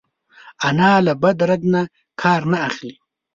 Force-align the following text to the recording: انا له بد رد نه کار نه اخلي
انا 0.67 0.91
له 1.05 1.13
بد 1.21 1.37
رد 1.49 1.63
نه 1.73 1.81
کار 2.21 2.41
نه 2.51 2.57
اخلي 2.67 2.93